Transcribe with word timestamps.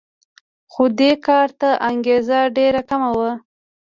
خو 0.71 0.83
دې 0.99 1.11
کار 1.27 1.49
ته 1.59 1.69
انګېزه 1.89 2.39
ډېره 2.57 2.81
کمه 2.89 3.09
وه 3.17 3.31